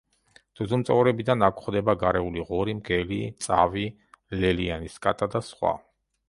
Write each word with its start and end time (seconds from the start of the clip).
ძუძუმწოვრებიდან 0.59 1.45
აქ 1.47 1.59
გვხვდება 1.59 1.95
გარეული 2.03 2.45
ღორი, 2.47 2.75
მგელი, 2.79 3.19
წავი, 3.47 3.85
ლელიანის 4.41 4.97
კატა 5.07 5.31
და 5.37 5.45
სხვა. 5.53 5.77